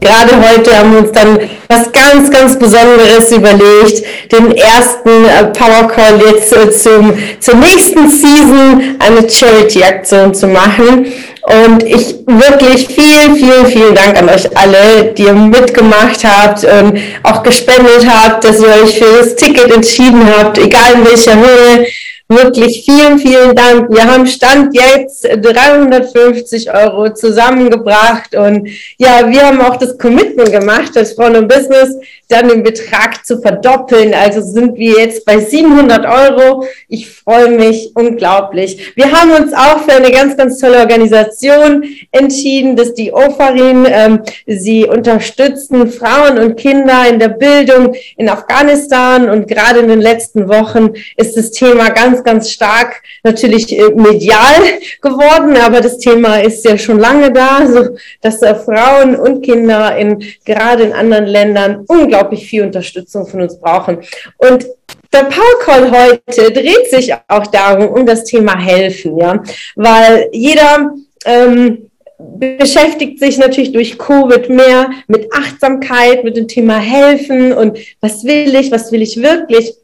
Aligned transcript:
Gerade 0.00 0.30
heute 0.48 0.78
haben 0.78 0.92
wir 0.92 1.00
uns 1.00 1.12
dann 1.12 1.38
was 1.68 1.90
ganz, 1.92 2.30
ganz 2.30 2.58
Besonderes 2.58 3.32
überlegt, 3.32 4.04
den 4.30 4.56
ersten 4.56 5.24
äh, 5.24 5.44
Power 5.46 5.88
Call 5.88 6.20
jetzt 6.20 6.52
äh, 6.52 6.70
zum, 6.70 7.12
zur 7.40 7.54
nächsten 7.56 8.08
Season 8.08 8.96
eine 9.00 9.28
Charity-Aktion 9.28 10.34
zu 10.34 10.46
machen. 10.46 11.12
Und 11.42 11.82
ich 11.82 12.14
wirklich 12.26 12.86
viel, 12.88 13.34
viel, 13.34 13.64
vielen 13.66 13.94
Dank 13.94 14.18
an 14.18 14.28
euch 14.28 14.56
alle, 14.56 15.14
die 15.16 15.22
ihr 15.22 15.32
mitgemacht 15.32 16.22
habt 16.22 16.64
und 16.64 17.00
auch 17.22 17.42
gespendet 17.42 18.06
habt, 18.06 18.44
dass 18.44 18.60
ihr 18.60 18.68
euch 18.68 18.98
für 18.98 19.18
das 19.18 19.34
Ticket 19.34 19.72
entschieden 19.72 20.22
habt, 20.38 20.58
egal 20.58 20.94
in 20.94 21.06
welcher 21.06 21.34
Höhe. 21.36 21.86
Wirklich 22.30 22.84
vielen, 22.84 23.18
vielen 23.18 23.54
Dank. 23.54 23.90
Wir 23.90 24.04
haben 24.04 24.26
Stand 24.26 24.74
jetzt 24.74 25.24
350 25.24 26.70
Euro 26.74 27.14
zusammengebracht 27.14 28.36
und 28.36 28.68
ja, 28.98 29.30
wir 29.30 29.46
haben 29.46 29.62
auch 29.62 29.76
das 29.76 29.96
Commitment 29.96 30.52
gemacht 30.52 30.94
als 30.98 31.14
Frauen 31.14 31.36
und 31.36 31.48
Business, 31.48 31.96
dann 32.28 32.48
den 32.48 32.62
Betrag 32.62 33.24
zu 33.24 33.40
verdoppeln. 33.40 34.12
Also 34.12 34.42
sind 34.42 34.76
wir 34.76 34.98
jetzt 34.98 35.24
bei 35.24 35.38
700 35.38 36.04
Euro. 36.04 36.66
Ich 36.86 37.08
freue 37.08 37.48
mich 37.48 37.92
unglaublich. 37.94 38.92
Wir 38.94 39.10
haben 39.10 39.30
uns 39.30 39.54
auch 39.54 39.84
für 39.84 39.92
eine 39.92 40.10
ganz, 40.10 40.36
ganz 40.36 40.58
tolle 40.58 40.80
Organisation 40.80 41.82
entschieden, 42.12 42.76
dass 42.76 42.92
die 42.92 43.10
Ofarin, 43.10 43.86
ähm, 43.88 44.20
sie 44.46 44.84
unterstützen 44.84 45.90
Frauen 45.90 46.38
und 46.38 46.56
Kinder 46.56 47.08
in 47.08 47.18
der 47.18 47.30
Bildung 47.30 47.94
in 48.18 48.28
Afghanistan 48.28 49.30
und 49.30 49.48
gerade 49.48 49.78
in 49.78 49.88
den 49.88 50.02
letzten 50.02 50.46
Wochen 50.50 50.90
ist 51.16 51.34
das 51.34 51.52
Thema 51.52 51.88
ganz, 51.88 52.17
ganz 52.24 52.50
stark 52.50 53.02
natürlich 53.24 53.76
äh, 53.76 53.90
medial 53.94 54.62
geworden, 55.00 55.56
aber 55.56 55.80
das 55.80 55.98
Thema 55.98 56.36
ist 56.36 56.64
ja 56.64 56.78
schon 56.78 56.98
lange 56.98 57.32
da, 57.32 57.66
so 57.66 57.96
dass 58.20 58.42
äh, 58.42 58.54
Frauen 58.54 59.16
und 59.16 59.42
Kinder 59.42 59.96
in 59.96 60.22
gerade 60.44 60.84
in 60.84 60.92
anderen 60.92 61.26
Ländern 61.26 61.84
unglaublich 61.86 62.28
unglaublich 62.28 62.46
viel 62.46 62.62
Unterstützung 62.62 63.26
von 63.26 63.42
uns 63.42 63.58
brauchen. 63.58 63.98
Und 64.38 64.66
der 65.12 65.24
Power 65.24 65.58
Call 65.64 65.90
heute 65.90 66.52
dreht 66.52 66.90
sich 66.90 67.12
auch 67.28 67.46
darum, 67.46 67.88
um 67.88 68.06
das 68.06 68.24
Thema 68.24 68.58
helfen, 68.58 69.18
ja, 69.18 69.42
weil 69.76 70.28
jeder 70.32 70.90
ähm, 71.24 71.90
beschäftigt 72.18 73.20
sich 73.20 73.38
natürlich 73.38 73.72
durch 73.72 73.98
Covid 73.98 74.48
mehr 74.50 74.90
mit 75.06 75.32
Achtsamkeit, 75.32 76.24
mit 76.24 76.36
dem 76.36 76.48
Thema 76.48 76.78
helfen 76.78 77.52
und 77.52 77.78
was 78.00 78.24
will 78.24 78.54
ich, 78.54 78.70
was 78.70 78.90
will 78.90 79.02
ich 79.02 79.22
wirklich. 79.22 79.74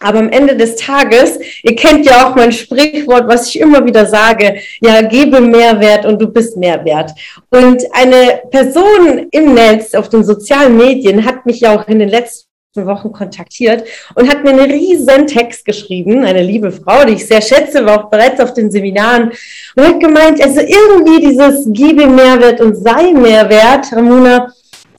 Aber 0.00 0.18
am 0.18 0.28
Ende 0.28 0.56
des 0.56 0.76
Tages, 0.76 1.38
ihr 1.62 1.74
kennt 1.74 2.04
ja 2.04 2.26
auch 2.26 2.36
mein 2.36 2.52
Sprichwort, 2.52 3.26
was 3.28 3.48
ich 3.48 3.60
immer 3.60 3.84
wieder 3.84 4.06
sage, 4.06 4.56
ja, 4.80 5.00
gebe 5.02 5.40
Mehrwert 5.40 6.04
und 6.04 6.20
du 6.20 6.28
bist 6.28 6.56
Mehrwert. 6.56 7.12
Und 7.50 7.82
eine 7.92 8.42
Person 8.50 9.28
im 9.30 9.54
Netz, 9.54 9.94
auf 9.94 10.08
den 10.08 10.22
sozialen 10.22 10.76
Medien, 10.76 11.24
hat 11.24 11.46
mich 11.46 11.60
ja 11.60 11.74
auch 11.74 11.88
in 11.88 11.98
den 11.98 12.10
letzten 12.10 12.46
Wochen 12.74 13.10
kontaktiert 13.10 13.84
und 14.16 14.28
hat 14.28 14.44
mir 14.44 14.50
einen 14.50 14.70
riesen 14.70 15.26
Text 15.26 15.64
geschrieben, 15.64 16.24
eine 16.24 16.42
liebe 16.42 16.70
Frau, 16.70 17.06
die 17.06 17.14
ich 17.14 17.26
sehr 17.26 17.40
schätze, 17.40 17.86
war 17.86 18.04
auch 18.04 18.10
bereits 18.10 18.38
auf 18.38 18.52
den 18.52 18.70
Seminaren 18.70 19.32
und 19.76 19.82
hat 19.82 19.98
gemeint, 19.98 20.42
also 20.42 20.60
irgendwie 20.60 21.26
dieses 21.26 21.66
gebe 21.68 22.06
Mehrwert 22.06 22.60
und 22.60 22.76
sei 22.76 23.12
Mehrwert, 23.12 23.90
Ramona, 23.92 24.52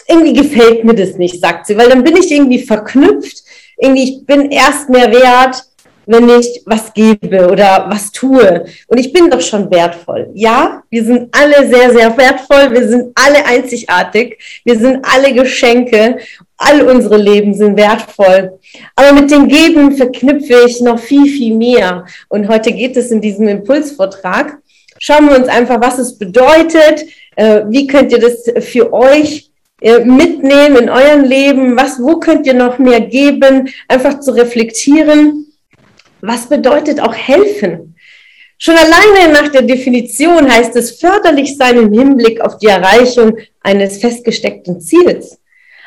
irgendwie 0.08 0.34
gefällt 0.34 0.86
mir 0.86 0.96
das 0.96 1.18
nicht, 1.18 1.40
sagt 1.40 1.68
sie, 1.68 1.78
weil 1.78 1.90
dann 1.90 2.04
bin 2.04 2.18
ich 2.18 2.32
irgendwie 2.32 2.64
verknüpft 2.64 3.44
irgendwie, 3.78 4.04
ich 4.04 4.26
bin 4.26 4.52
erst 4.52 4.90
mehr 4.90 5.12
wert, 5.12 5.64
wenn 6.08 6.30
ich 6.30 6.64
was 6.66 6.94
gebe 6.94 7.50
oder 7.52 7.86
was 7.90 8.12
tue. 8.12 8.66
Und 8.88 8.98
ich 8.98 9.12
bin 9.12 9.30
doch 9.30 9.42
schon 9.42 9.70
wertvoll. 9.70 10.30
Ja, 10.34 10.82
wir 10.90 11.04
sind 11.04 11.30
alle 11.38 11.68
sehr, 11.68 11.92
sehr 11.92 12.18
wertvoll. 12.18 12.72
Wir 12.72 12.88
sind 12.88 13.12
alle 13.14 13.46
einzigartig. 13.46 14.40
Wir 14.64 14.80
sind 14.80 15.06
alle 15.06 15.34
Geschenke. 15.34 16.18
All 16.58 16.82
unsere 16.82 17.18
Leben 17.18 17.54
sind 17.54 17.78
wertvoll. 17.78 18.58
Aber 18.96 19.12
mit 19.14 19.30
dem 19.30 19.48
Geben 19.48 19.92
verknüpfe 19.92 20.64
ich 20.66 20.80
noch 20.82 20.98
viel, 20.98 21.26
viel 21.26 21.56
mehr. 21.56 22.06
Und 22.30 22.48
heute 22.48 22.72
geht 22.72 22.96
es 22.96 23.12
in 23.12 23.20
diesem 23.20 23.48
Impulsvortrag. 23.50 24.58
Schauen 25.00 25.30
wir 25.30 25.38
uns 25.38 25.50
einfach, 25.50 25.80
was 25.82 26.00
es 26.00 26.18
bedeutet. 26.18 27.06
Äh, 27.36 27.66
wie 27.68 27.86
könnt 27.86 28.12
ihr 28.14 28.20
das 28.20 28.50
für 28.66 28.92
euch 28.94 29.52
mitnehmen 29.82 30.78
in 30.78 30.90
eurem 30.90 31.24
Leben? 31.24 31.78
Was, 31.78 32.02
wo 32.02 32.20
könnt 32.20 32.48
ihr 32.48 32.54
noch 32.54 32.80
mehr 32.80 33.02
geben? 33.02 33.70
Einfach 33.88 34.20
zu 34.20 34.32
reflektieren. 34.32 35.54
Was 36.22 36.48
bedeutet 36.50 37.00
auch 37.00 37.14
helfen? 37.14 37.96
Schon 38.60 38.76
alleine 38.76 39.34
nach 39.34 39.50
der 39.50 39.62
Definition 39.62 40.52
heißt 40.52 40.76
es 40.76 41.00
förderlich 41.00 41.58
sein 41.58 41.78
im 41.78 41.94
Hinblick 41.94 42.42
auf 42.42 42.58
die 42.58 42.66
Erreichung 42.66 43.38
eines 43.62 44.00
festgesteckten 44.00 44.82
Ziels. 44.82 45.40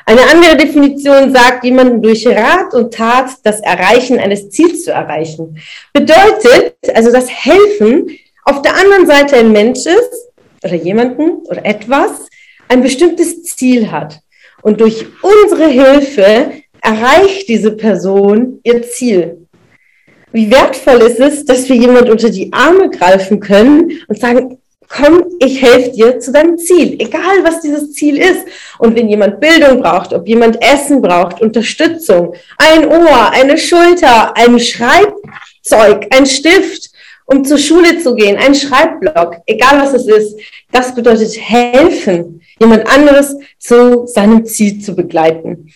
Eine 0.06 0.22
andere 0.30 0.56
Definition 0.56 1.32
sagt, 1.32 1.64
jemanden 1.64 2.00
durch 2.00 2.26
Rat 2.26 2.72
und 2.74 2.94
Tat 2.94 3.30
das 3.42 3.60
Erreichen 3.60 4.18
eines 4.20 4.50
Ziels 4.50 4.84
zu 4.84 4.92
erreichen. 4.92 5.58
Bedeutet 5.92 6.76
also 6.94 7.10
das 7.10 7.28
Helfen 7.28 8.16
auf 8.44 8.62
der 8.62 8.76
anderen 8.76 9.06
Seite 9.06 9.36
ein 9.36 9.52
Mensch 9.52 9.86
ist 9.86 10.28
oder 10.62 10.74
jemanden 10.74 11.44
oder 11.46 11.64
etwas, 11.64 12.29
ein 12.70 12.82
bestimmtes 12.82 13.42
Ziel 13.42 13.90
hat. 13.90 14.20
Und 14.62 14.80
durch 14.80 15.04
unsere 15.22 15.68
Hilfe 15.68 16.52
erreicht 16.80 17.48
diese 17.48 17.72
Person 17.72 18.60
ihr 18.62 18.82
Ziel. 18.82 19.46
Wie 20.32 20.50
wertvoll 20.50 21.02
ist 21.02 21.18
es, 21.18 21.44
dass 21.44 21.68
wir 21.68 21.76
jemand 21.76 22.08
unter 22.08 22.30
die 22.30 22.52
Arme 22.52 22.88
greifen 22.88 23.40
können 23.40 23.98
und 24.06 24.20
sagen, 24.20 24.58
komm, 24.88 25.24
ich 25.40 25.60
helfe 25.60 25.90
dir 25.90 26.20
zu 26.20 26.32
deinem 26.32 26.58
Ziel, 26.58 26.96
egal 27.00 27.42
was 27.42 27.60
dieses 27.60 27.92
Ziel 27.92 28.18
ist. 28.18 28.44
Und 28.78 28.96
wenn 28.96 29.08
jemand 29.08 29.40
Bildung 29.40 29.80
braucht, 29.80 30.12
ob 30.12 30.28
jemand 30.28 30.62
Essen 30.62 31.02
braucht, 31.02 31.40
Unterstützung, 31.40 32.34
ein 32.58 32.86
Ohr, 32.86 33.30
eine 33.32 33.58
Schulter, 33.58 34.36
ein 34.36 34.60
Schreibzeug, 34.60 36.06
ein 36.10 36.26
Stift, 36.26 36.89
um 37.32 37.44
zur 37.44 37.58
Schule 37.58 37.98
zu 37.98 38.14
gehen, 38.14 38.36
ein 38.36 38.54
Schreibblock, 38.54 39.36
egal 39.46 39.80
was 39.80 39.94
es 39.94 40.06
ist, 40.06 40.36
das 40.72 40.94
bedeutet 40.94 41.36
helfen 41.38 42.42
jemand 42.58 42.86
anderes 42.92 43.36
zu 43.58 44.06
seinem 44.06 44.44
Ziel 44.44 44.80
zu 44.80 44.94
begleiten. 44.94 45.72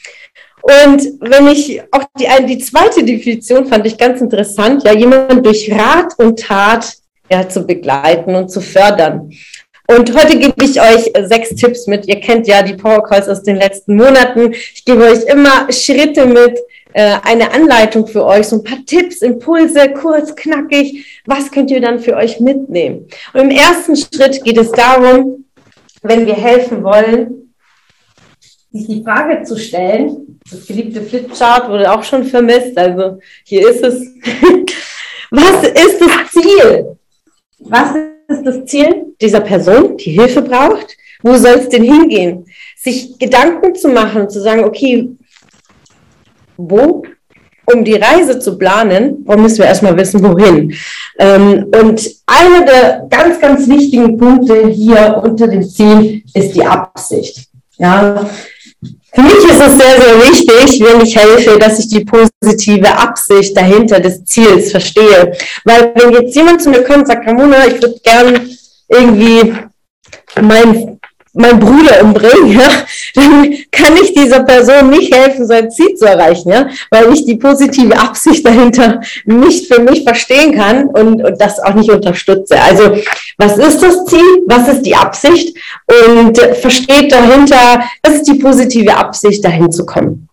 Und 0.63 1.03
wenn 1.21 1.47
ich 1.49 1.81
auch 1.93 2.05
die, 2.19 2.27
die 2.47 2.59
zweite 2.59 3.05
Definition 3.05 3.67
fand 3.67 3.87
ich 3.87 3.97
ganz 3.97 4.21
interessant, 4.21 4.83
ja, 4.85 4.93
jemand 4.93 5.45
durch 5.45 5.71
Rat 5.71 6.15
und 6.19 6.41
Tat 6.41 6.95
ja, 7.31 7.49
zu 7.49 7.67
begleiten 7.67 8.35
und 8.35 8.51
zu 8.51 8.61
fördern. 8.61 9.31
Und 9.87 10.17
heute 10.17 10.39
gebe 10.39 10.65
ich 10.65 10.81
euch 10.81 11.13
sechs 11.29 11.51
Tipps 11.51 11.87
mit. 11.87 12.07
Ihr 12.09 12.19
kennt 12.21 12.47
ja 12.47 12.63
die 12.63 12.75
Power 12.75 13.05
Calls 13.05 13.29
aus 13.29 13.43
den 13.43 13.57
letzten 13.57 13.97
Monaten. 13.97 14.53
Ich 14.53 14.85
gebe 14.85 15.05
euch 15.05 15.25
immer 15.25 15.71
Schritte 15.71 16.25
mit, 16.25 16.59
eine 17.01 17.53
Anleitung 17.53 18.07
für 18.07 18.25
euch, 18.25 18.47
so 18.49 18.57
ein 18.57 18.65
paar 18.65 18.85
Tipps, 18.87 19.23
Impulse, 19.23 19.93
kurz, 19.93 20.35
knackig. 20.35 21.23
Was 21.27 21.51
könnt 21.51 21.71
ihr 21.71 21.81
dann 21.81 21.99
für 21.99 22.17
euch 22.17 22.41
mitnehmen? 22.41 23.09
Und 23.33 23.41
im 23.41 23.51
ersten 23.51 23.97
Schritt 23.97 24.43
geht 24.45 24.59
es 24.59 24.71
darum, 24.71 25.45
wenn 26.03 26.27
wir 26.27 26.35
helfen 26.35 26.85
wollen, 26.85 27.55
sich 28.73 28.87
die 28.87 29.03
Frage 29.03 29.43
zu 29.45 29.57
stellen, 29.57 30.41
das 30.51 30.67
geliebte 30.67 31.01
Flipchart 31.01 31.69
wurde 31.69 31.91
auch 31.91 32.03
schon 32.03 32.25
vermisst, 32.25 32.77
also 32.77 33.19
hier 33.45 33.69
ist 33.69 33.83
es, 33.83 33.95
was 35.31 35.63
ist 35.63 36.01
das 36.01 36.33
Ziel? 36.33 36.97
Was 37.61 37.95
ist 38.29 38.45
das 38.45 38.65
Ziel 38.67 39.15
dieser 39.21 39.41
Person, 39.41 39.97
die 39.97 40.11
Hilfe 40.11 40.43
braucht? 40.43 40.97
Wo 41.23 41.37
soll 41.37 41.55
es 41.55 41.69
denn 41.69 41.85
hingehen? 41.85 42.47
Sich 42.77 43.19
Gedanken 43.19 43.75
zu 43.75 43.89
machen, 43.89 44.29
zu 44.29 44.41
sagen, 44.41 44.65
okay, 44.65 45.09
wo 46.57 47.05
um 47.67 47.85
die 47.85 47.95
Reise 47.95 48.39
zu 48.39 48.59
planen, 48.59 49.25
müssen 49.37 49.59
wir 49.59 49.67
erstmal 49.67 49.97
wissen, 49.97 50.23
wohin. 50.23 50.75
Ähm, 51.19 51.67
und 51.81 52.11
einer 52.27 52.65
der 52.65 53.07
ganz, 53.09 53.41
ganz 53.41 53.69
wichtigen 53.69 54.19
Punkte 54.19 54.69
hier 54.69 55.21
unter 55.25 55.49
dem 55.49 55.63
Ziel 55.63 56.23
ist 56.35 56.55
die 56.55 56.65
Absicht. 56.65 57.49
Ja. 57.79 58.29
Für 59.15 59.23
mich 59.23 59.45
ist 59.45 59.61
es 59.61 59.79
sehr, 59.79 60.01
sehr 60.01 60.19
wichtig, 60.29 60.81
wenn 60.85 61.01
ich 61.01 61.17
helfe, 61.17 61.57
dass 61.59 61.79
ich 61.79 61.89
die 61.89 62.05
positive 62.05 62.99
Absicht 62.99 63.57
dahinter 63.57 64.01
des 64.01 64.25
Ziels 64.25 64.73
verstehe. 64.73 65.33
Weil 65.65 65.93
wenn 65.95 66.13
jetzt 66.13 66.35
jemand 66.35 66.61
zu 66.61 66.71
mir 66.71 66.83
kommt 66.83 66.99
und 66.99 67.07
sagt, 67.07 67.27
Ramona, 67.27 67.67
ich 67.69 67.81
würde 67.81 67.95
gern 68.03 68.51
irgendwie 68.89 69.55
mein 70.43 70.94
mein 71.35 71.59
Bruder 71.59 72.03
umbringen, 72.03 72.59
ja, 72.59 72.69
dann 73.15 73.55
kann 73.73 73.97
ich 74.01 74.15
dieser 74.15 74.45
Person 74.45 74.91
nicht 74.91 75.13
helfen, 75.13 75.47
sein 75.47 75.71
Ziel 75.71 75.95
zu 75.95 76.07
erreichen, 76.07 76.49
ja, 76.51 76.69
weil 76.91 77.13
ich 77.13 77.25
die 77.27 77.37
positive 77.37 77.99
Absicht 77.99 78.47
dahinter 78.47 79.01
nicht 79.25 79.73
für 79.73 79.81
mich 79.81 80.05
verstehen 80.05 80.57
kann 80.57 80.87
und, 80.87 81.23
und 81.23 81.41
das 81.41 81.61
auch 81.61 81.75
nicht 81.75 81.91
unterstütze. 81.91 82.61
Also, 82.61 82.97
was 83.37 83.59
ist 83.59 83.83
das 83.83 84.05
Ziel? 84.07 84.45
Was 84.47 84.69
ist 84.69 84.83
die 84.83 84.95
Absicht? 84.95 85.57
Und 86.09 86.39
versteht 86.39 87.13
dahinter, 87.13 87.83
das 88.03 88.15
ist 88.15 88.29
die 88.29 88.35
positive 88.35 88.97
Absicht, 88.97 89.45
dahin 89.45 89.71
zu 89.73 89.85
kommen. 89.85 90.29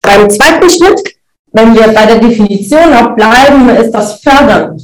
Beim 0.00 0.30
zweiten 0.30 0.70
Schritt, 0.70 1.14
wenn 1.52 1.74
wir 1.74 1.88
bei 1.88 2.06
der 2.06 2.18
Definition 2.18 2.94
auch 2.94 3.16
bleiben, 3.16 3.68
ist 3.70 3.90
das 3.90 4.20
Fördern. 4.20 4.80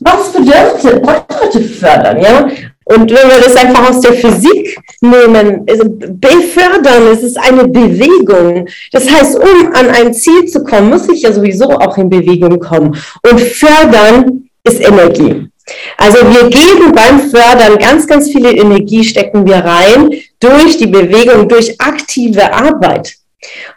Was 0.00 0.32
bedeutet, 0.32 1.02
bedeutet 1.02 1.76
fördern? 1.76 2.20
Ja? 2.20 2.48
Und 2.84 3.10
wenn 3.10 3.28
wir 3.28 3.40
das 3.40 3.56
einfach 3.56 3.90
aus 3.90 4.00
der 4.00 4.14
Physik 4.14 4.76
nehmen, 5.00 5.66
befördern, 6.20 7.06
es 7.12 7.22
ist 7.22 7.38
eine 7.38 7.68
Bewegung. 7.68 8.68
Das 8.92 9.10
heißt, 9.10 9.38
um 9.38 9.72
an 9.74 9.88
ein 9.88 10.12
Ziel 10.14 10.46
zu 10.46 10.64
kommen, 10.64 10.90
muss 10.90 11.08
ich 11.08 11.22
ja 11.22 11.32
sowieso 11.32 11.70
auch 11.70 11.96
in 11.98 12.08
Bewegung 12.08 12.58
kommen. 12.58 12.96
Und 13.28 13.40
fördern 13.40 14.48
ist 14.64 14.80
Energie. 14.80 15.48
Also 15.96 16.18
wir 16.18 16.48
geben 16.48 16.92
beim 16.92 17.20
Fördern 17.30 17.78
ganz, 17.78 18.06
ganz 18.06 18.30
viele 18.30 18.50
Energie, 18.50 19.04
stecken 19.04 19.46
wir 19.46 19.56
rein 19.56 20.10
durch 20.40 20.76
die 20.76 20.88
Bewegung, 20.88 21.48
durch 21.48 21.80
aktive 21.80 22.52
Arbeit. 22.52 23.14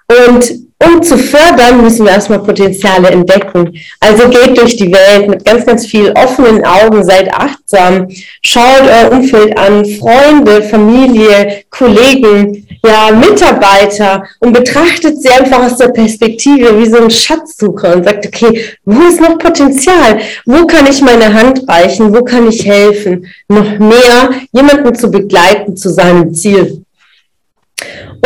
Und 0.08 0.65
um 0.84 1.02
zu 1.02 1.18
fördern, 1.18 1.82
müssen 1.82 2.06
wir 2.06 2.12
erstmal 2.12 2.40
Potenziale 2.40 3.10
entdecken. 3.10 3.78
Also 4.00 4.28
geht 4.28 4.58
durch 4.58 4.76
die 4.76 4.92
Welt 4.92 5.30
mit 5.30 5.46
ganz, 5.46 5.66
ganz 5.66 5.86
viel 5.86 6.12
offenen 6.12 6.66
Augen, 6.66 7.04
seid 7.04 7.34
achtsam, 7.34 8.08
schaut 8.44 8.82
euer 8.82 9.12
Umfeld 9.12 9.58
an, 9.58 9.86
Freunde, 9.86 10.62
Familie, 10.64 11.64
Kollegen, 11.70 12.68
ja, 12.86 13.12
Mitarbeiter 13.12 14.24
und 14.40 14.54
betrachtet 14.54 15.22
sie 15.22 15.30
einfach 15.30 15.64
aus 15.66 15.78
der 15.78 15.88
Perspektive 15.90 16.78
wie 16.78 16.90
so 16.90 16.98
ein 16.98 17.10
Schatzsucher 17.10 17.96
und 17.96 18.04
sagt, 18.04 18.28
okay, 18.28 18.74
wo 18.84 19.02
ist 19.08 19.22
noch 19.22 19.38
Potenzial? 19.38 20.20
Wo 20.46 20.68
kann 20.68 20.86
ich 20.88 21.02
meine 21.02 21.34
Hand 21.34 21.68
reichen? 21.68 22.14
Wo 22.14 22.24
kann 22.24 22.48
ich 22.48 22.66
helfen? 22.66 23.28
Noch 23.48 23.80
mehr 23.80 24.30
jemanden 24.52 24.94
zu 24.94 25.10
begleiten 25.10 25.76
zu 25.76 25.90
seinem 25.90 26.34
Ziel. 26.34 26.86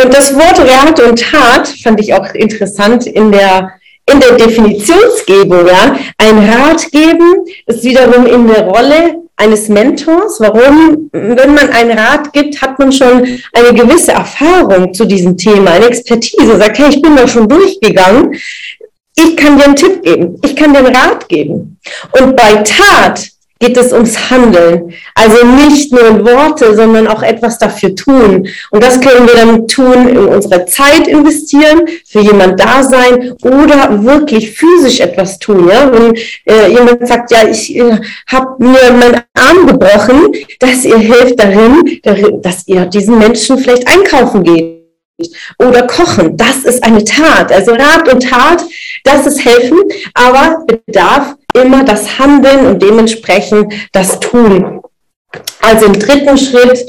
Und 0.02 0.14
das 0.14 0.34
Wort 0.36 0.60
Rat 0.60 1.00
und 1.02 1.20
Tat 1.20 1.68
fand 1.84 2.00
ich 2.00 2.14
auch 2.14 2.34
interessant 2.34 3.06
in 3.08 3.32
der, 3.32 3.74
in 4.12 4.20
der 4.20 4.34
Definitionsgebung. 4.34 5.68
Ja. 5.68 5.98
Ein 6.18 6.38
Rat 6.38 6.90
geben 6.92 7.46
ist 7.66 7.84
wiederum 7.84 8.26
in 8.26 8.48
der 8.48 8.64
Rolle 8.64 9.16
eines 9.36 9.68
Mentors. 9.68 10.40
Warum? 10.40 11.10
Wenn 11.12 11.54
man 11.54 11.70
einen 11.70 11.98
Rat 11.98 12.32
gibt, 12.34 12.62
hat 12.62 12.78
man 12.80 12.92
schon 12.92 13.40
eine 13.54 13.74
gewisse 13.74 14.12
Erfahrung 14.12 14.94
zu 14.94 15.06
diesem 15.06 15.38
Thema, 15.38 15.72
eine 15.72 15.88
Expertise. 15.88 16.58
Sagt, 16.58 16.78
hey, 16.78 16.90
ich 16.90 17.02
bin 17.02 17.16
da 17.16 17.28
schon 17.28 17.48
durchgegangen. 17.48 18.36
Ich 19.18 19.36
kann 19.36 19.58
dir 19.58 19.66
einen 19.66 19.76
Tipp 19.76 20.02
geben. 20.04 20.40
Ich 20.44 20.56
kann 20.56 20.74
dir 20.74 20.80
einen 20.80 20.96
Rat 20.96 21.28
geben. 21.28 21.78
Und 22.20 22.36
bei 22.36 22.64
Tat 22.64 23.28
geht 23.60 23.76
es 23.76 23.92
ums 23.92 24.30
Handeln. 24.30 24.94
Also 25.14 25.46
nicht 25.46 25.92
nur 25.92 26.08
in 26.08 26.26
Worte, 26.26 26.76
sondern 26.76 27.08
auch 27.08 27.22
etwas 27.22 27.60
dafür 27.60 27.94
tun. 27.94 28.48
Und 28.72 28.84
das 28.84 29.02
können 29.02 29.28
wir 29.28 29.36
dann 29.36 29.68
tun, 29.68 30.08
in 30.08 30.18
unsere 30.18 30.66
Zeit 30.66 31.08
investieren, 31.08 31.82
für 32.06 32.22
jemand 32.22 32.60
da 32.60 32.82
sein 32.84 33.34
oder 33.44 34.04
wirklich 34.04 34.52
physisch 34.52 35.02
etwas 35.02 35.40
tun. 35.40 35.68
Ja? 35.68 35.92
Wenn 35.92 36.16
äh, 36.46 36.70
jemand 36.70 37.06
sagt, 37.08 37.32
ja, 37.32 37.48
ich 37.48 37.76
äh, 37.76 38.00
habe 38.28 38.64
mir 38.64 38.92
meinen 38.94 39.22
Arm 39.34 39.68
gebrochen, 39.68 40.34
dass 40.60 40.86
ihr 40.86 40.98
hilft 40.98 41.40
darin, 41.40 42.00
dass 42.42 42.68
ihr 42.68 42.86
diesen 42.86 43.20
Menschen 43.20 43.58
vielleicht 43.58 43.88
einkaufen 43.88 44.44
geht 44.44 44.80
oder 45.58 45.86
kochen. 45.86 46.38
Das 46.38 46.64
ist 46.64 46.82
eine 46.84 47.04
Tat. 47.04 47.52
Also 47.52 47.72
Rat 47.72 48.12
und 48.12 48.24
Tat, 48.24 48.64
das 49.04 49.28
ist 49.28 49.44
helfen, 49.44 49.80
aber 50.14 50.64
bedarf 50.66 51.36
immer 51.54 51.84
das 51.84 52.20
Handeln 52.20 52.68
und 52.68 52.82
dementsprechend 52.82 53.74
das 53.92 54.20
Tun. 54.20 54.82
Also 55.62 55.86
im 55.86 56.00
dritten 56.00 56.38
Schritt 56.38 56.86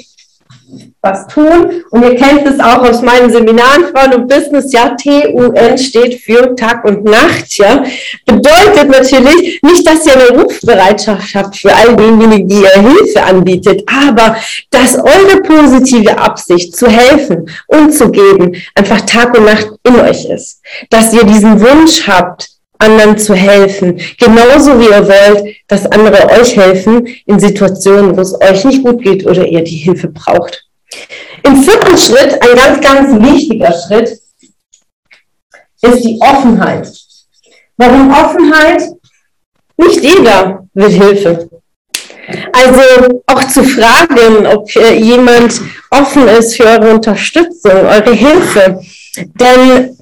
was 1.03 1.27
tun. 1.29 1.83
Und 1.91 2.03
ihr 2.03 2.17
kennt 2.17 2.47
es 2.47 2.61
auch 2.61 2.83
aus 2.83 3.01
meinen 3.01 3.31
Seminaren, 3.31 3.87
Frauen 3.93 4.15
und 4.15 4.29
Business, 4.29 4.73
ja, 4.73 4.95
TUN 4.97 5.79
steht 5.79 6.21
für 6.21 6.55
Tag 6.55 6.85
und 6.85 7.05
Nacht, 7.05 7.57
ja. 7.57 7.85
Bedeutet 8.27 8.89
natürlich 8.89 9.61
nicht, 9.63 9.87
dass 9.87 10.07
ihr 10.07 10.15
eine 10.15 10.43
Rufbereitschaft 10.43 11.35
habt 11.35 11.57
für 11.57 11.75
all 11.75 11.97
diejenigen, 11.97 12.49
die 12.49 12.63
ihr 12.63 12.83
Hilfe 12.83 13.23
anbietet, 13.23 13.83
aber 13.87 14.37
dass 14.71 14.97
eure 14.97 15.41
positive 15.43 16.19
Absicht 16.19 16.77
zu 16.77 16.87
helfen 16.87 17.51
und 17.67 17.93
zu 17.93 18.11
geben 18.11 18.57
einfach 18.75 19.01
Tag 19.03 19.37
und 19.37 19.47
Nacht 19.47 19.69
in 19.85 19.97
euch 20.01 20.27
ist. 20.27 20.61
Dass 20.91 21.15
ihr 21.15 21.25
diesen 21.25 21.61
Wunsch 21.61 22.07
habt, 22.07 22.50
anderen 22.81 23.17
zu 23.19 23.35
helfen. 23.35 24.01
Genauso 24.19 24.79
wie 24.81 24.87
ihr 24.87 25.07
wollt, 25.07 25.57
dass 25.69 25.87
andere 25.87 26.31
euch 26.31 26.57
helfen 26.57 27.07
in 27.27 27.39
Situationen, 27.39 28.17
wo 28.17 28.21
es 28.21 28.35
euch 28.41 28.65
nicht 28.65 28.83
gut 28.83 29.03
geht 29.03 29.27
oder 29.27 29.47
ihr 29.47 29.63
die 29.63 29.77
Hilfe 29.77 30.09
braucht. 30.09 30.65
Im 31.45 31.63
vierten 31.63 31.97
Schritt, 31.97 32.41
ein 32.43 32.57
ganz, 32.57 32.81
ganz 32.81 33.23
wichtiger 33.23 33.73
Schritt, 33.73 34.19
ist 35.83 36.05
die 36.05 36.19
Offenheit. 36.21 36.91
Warum 37.77 38.11
Offenheit? 38.11 38.83
Nicht 39.77 40.03
jeder 40.03 40.67
will 40.75 40.91
Hilfe. 40.91 41.49
Also 42.53 43.21
auch 43.27 43.49
zu 43.49 43.65
fragen, 43.65 44.47
ob 44.47 44.71
jemand 44.71 45.61
offen 45.91 46.29
ist 46.29 46.57
für 46.57 46.65
eure 46.65 46.95
Unterstützung, 46.95 47.73
eure 47.73 48.13
Hilfe. 48.13 48.81
Denn 49.17 49.97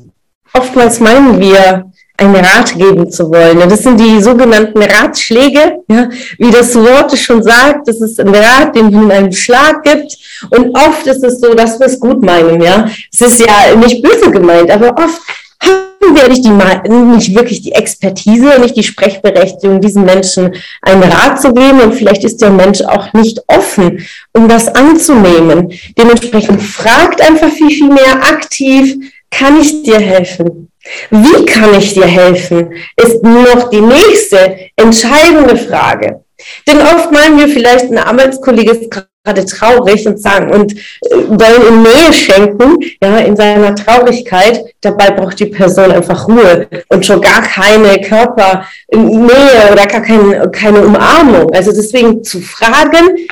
oftmals 0.53 1.01
meinen 1.01 1.39
wir, 1.39 1.88
einen 2.19 2.35
Rat 2.35 2.75
geben 2.77 3.11
zu 3.11 3.31
wollen. 3.31 3.69
Das 3.69 3.83
sind 3.83 3.99
die 3.99 4.21
sogenannten 4.21 4.83
Ratschläge, 4.83 5.79
ja, 5.89 6.09
wie 6.39 6.51
das 6.51 6.75
Wort 6.75 7.17
schon 7.17 7.43
sagt. 7.43 7.87
Das 7.87 8.01
ist 8.01 8.21
ein 8.21 8.35
Rat, 8.35 8.75
den 8.75 8.91
man 8.91 9.11
einen 9.11 9.33
Schlag 9.33 9.83
gibt. 9.85 10.19
Und 10.51 10.77
oft 10.77 11.07
ist 11.07 11.23
es 11.23 11.41
so, 11.41 11.55
dass 11.55 11.79
wir 11.79 11.87
es 11.87 11.99
gut 11.99 12.21
meinen. 12.23 12.61
Ja, 12.61 12.89
es 13.13 13.21
ist 13.21 13.41
ja 13.41 13.75
nicht 13.77 14.03
böse 14.03 14.31
gemeint, 14.33 14.71
aber 14.71 14.91
oft 14.99 15.21
haben 15.63 16.15
wir 16.15 16.29
nicht, 16.29 16.45
die, 16.45 16.51
nicht 16.51 17.35
wirklich 17.35 17.63
die 17.63 17.73
Expertise, 17.73 18.61
nicht 18.61 18.77
die 18.77 18.83
Sprechberechtigung, 18.83 19.81
diesen 19.81 20.05
Menschen 20.05 20.55
einen 20.83 21.05
Rat 21.05 21.41
zu 21.41 21.55
geben. 21.55 21.81
Und 21.81 21.95
vielleicht 21.95 22.25
ist 22.25 22.43
der 22.43 22.51
Mensch 22.51 22.81
auch 22.83 23.13
nicht 23.13 23.41
offen, 23.47 24.05
um 24.33 24.49
das 24.49 24.67
anzunehmen. 24.67 25.73
Dementsprechend 25.97 26.63
fragt 26.63 27.21
einfach 27.21 27.51
viel, 27.51 27.71
viel 27.71 27.89
mehr 27.89 28.17
aktiv, 28.23 28.97
kann 29.31 29.61
ich 29.61 29.85
dir 29.85 30.01
helfen? 30.01 30.68
Wie 31.11 31.45
kann 31.45 31.75
ich 31.75 31.95
dir 31.95 32.07
helfen? 32.07 32.75
Ist 32.97 33.23
noch 33.23 33.71
die 33.71 33.81
nächste 33.81 34.71
entscheidende 34.77 35.57
Frage. 35.57 36.21
Denn 36.67 36.81
oft 36.81 37.11
meinen 37.13 37.39
wir 37.39 37.49
vielleicht, 37.49 37.91
ein 37.91 37.99
Arbeitskollege 37.99 38.71
ist 38.73 38.91
gerade 38.91 39.45
traurig 39.45 40.07
und 40.07 40.21
sagen 40.21 40.51
und 40.53 40.73
äh, 40.73 40.79
wollen 41.11 41.69
ihm 41.69 41.83
Nähe 41.83 42.13
schenken, 42.13 42.77
ja, 43.03 43.19
in 43.19 43.37
seiner 43.37 43.75
Traurigkeit. 43.75 44.65
Dabei 44.81 45.11
braucht 45.11 45.41
die 45.41 45.47
Person 45.47 45.91
einfach 45.91 46.29
Ruhe 46.29 46.69
und 46.89 47.05
schon 47.05 47.21
gar 47.21 47.43
keine 47.43 48.01
Körpernähe 48.01 49.73
oder 49.73 49.87
gar 49.87 50.01
keine, 50.01 50.51
keine 50.51 50.81
Umarmung. 50.81 51.53
Also 51.53 51.73
deswegen 51.73 52.23
zu 52.23 52.41
fragen, 52.41 53.27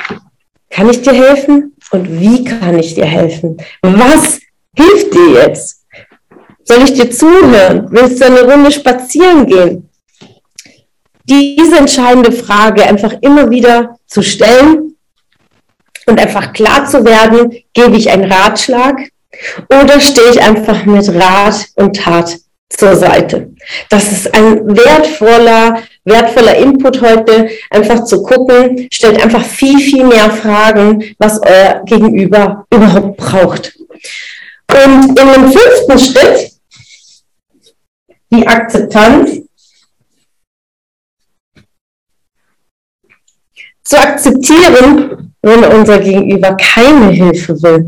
kann 0.70 0.90
ich 0.90 1.00
dir 1.00 1.14
helfen 1.14 1.74
und 1.92 2.20
wie 2.20 2.44
kann 2.44 2.78
ich 2.78 2.94
dir 2.94 3.06
helfen? 3.06 3.56
Was 3.82 4.40
hilft 4.76 5.14
dir 5.14 5.46
jetzt? 5.46 5.75
Soll 6.68 6.82
ich 6.82 6.94
dir 6.94 7.10
zuhören? 7.10 7.86
Willst 7.90 8.20
du 8.20 8.26
eine 8.26 8.42
Runde 8.42 8.72
spazieren 8.72 9.46
gehen? 9.46 9.88
Diese 11.24 11.76
entscheidende 11.78 12.32
Frage 12.32 12.84
einfach 12.84 13.14
immer 13.20 13.50
wieder 13.50 13.96
zu 14.06 14.22
stellen 14.22 14.96
und 16.06 16.20
einfach 16.20 16.52
klar 16.52 16.86
zu 16.86 17.04
werden, 17.04 17.52
gebe 17.72 17.96
ich 17.96 18.10
einen 18.10 18.30
Ratschlag 18.30 18.96
oder 19.68 20.00
stehe 20.00 20.30
ich 20.30 20.42
einfach 20.42 20.84
mit 20.84 21.08
Rat 21.14 21.66
und 21.76 21.96
Tat 21.96 22.36
zur 22.68 22.96
Seite. 22.96 23.52
Das 23.90 24.10
ist 24.10 24.34
ein 24.34 24.66
wertvoller, 24.66 25.82
wertvoller 26.04 26.56
Input 26.56 27.00
heute, 27.00 27.48
einfach 27.70 28.04
zu 28.04 28.22
gucken, 28.22 28.88
stellt 28.92 29.22
einfach 29.22 29.44
viel, 29.44 29.78
viel 29.78 30.04
mehr 30.04 30.30
Fragen, 30.30 31.14
was 31.18 31.40
euer 31.42 31.82
Gegenüber 31.84 32.66
überhaupt 32.72 33.16
braucht. 33.16 33.72
Und 34.70 35.08
in 35.08 35.32
dem 35.32 35.52
fünften 35.52 35.98
Schritt 35.98 36.55
die 38.36 38.46
Akzeptanz. 38.46 39.42
Zu 43.84 43.98
akzeptieren, 43.98 45.35
wenn 45.46 45.64
unser 45.64 45.98
Gegenüber 45.98 46.56
keine 46.56 47.10
Hilfe 47.10 47.62
will. 47.62 47.86